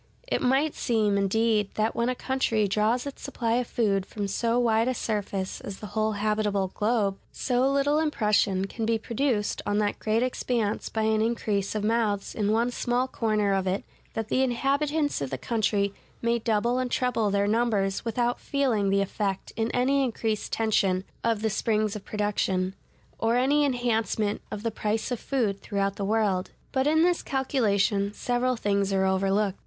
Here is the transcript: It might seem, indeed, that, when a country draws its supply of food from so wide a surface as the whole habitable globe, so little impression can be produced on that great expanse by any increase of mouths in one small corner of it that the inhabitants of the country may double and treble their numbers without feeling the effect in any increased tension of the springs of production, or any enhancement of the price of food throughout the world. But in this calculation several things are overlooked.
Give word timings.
It 0.27 0.41
might 0.41 0.73
seem, 0.73 1.15
indeed, 1.15 1.69
that, 1.75 1.95
when 1.95 2.09
a 2.09 2.15
country 2.15 2.67
draws 2.67 3.05
its 3.05 3.21
supply 3.21 3.57
of 3.57 3.67
food 3.67 4.03
from 4.03 4.27
so 4.27 4.57
wide 4.57 4.87
a 4.87 4.95
surface 4.95 5.61
as 5.61 5.77
the 5.77 5.93
whole 5.93 6.13
habitable 6.13 6.69
globe, 6.69 7.19
so 7.31 7.71
little 7.71 7.99
impression 7.99 8.65
can 8.65 8.83
be 8.83 8.97
produced 8.97 9.61
on 9.63 9.77
that 9.77 9.99
great 9.99 10.23
expanse 10.23 10.89
by 10.89 11.05
any 11.05 11.27
increase 11.27 11.75
of 11.75 11.83
mouths 11.83 12.33
in 12.33 12.51
one 12.51 12.71
small 12.71 13.07
corner 13.07 13.53
of 13.53 13.67
it 13.67 13.83
that 14.15 14.29
the 14.29 14.41
inhabitants 14.41 15.21
of 15.21 15.29
the 15.29 15.37
country 15.37 15.93
may 16.19 16.39
double 16.39 16.79
and 16.79 16.89
treble 16.89 17.29
their 17.29 17.45
numbers 17.45 18.03
without 18.03 18.39
feeling 18.39 18.89
the 18.89 19.01
effect 19.01 19.53
in 19.55 19.69
any 19.69 20.03
increased 20.03 20.51
tension 20.51 21.03
of 21.23 21.43
the 21.43 21.49
springs 21.51 21.95
of 21.95 22.03
production, 22.03 22.73
or 23.19 23.35
any 23.37 23.63
enhancement 23.63 24.41
of 24.49 24.63
the 24.63 24.71
price 24.71 25.11
of 25.11 25.19
food 25.19 25.61
throughout 25.61 25.97
the 25.97 26.03
world. 26.05 26.49
But 26.71 26.87
in 26.87 27.03
this 27.03 27.21
calculation 27.21 28.13
several 28.13 28.55
things 28.55 28.91
are 28.91 29.05
overlooked. 29.05 29.59